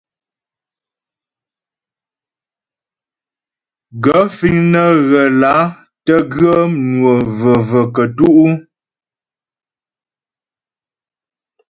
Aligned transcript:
Gaə̂ 4.03 4.23
fíŋ 4.37 4.55
nə́ 4.71 4.87
ghə́ 5.07 5.25
lǎ 5.41 5.55
tə́ 6.05 6.19
ghə́ 6.33 6.57
mnwə 6.81 7.13
və̀və̀ 7.39 7.83
kətú'? 7.95 8.49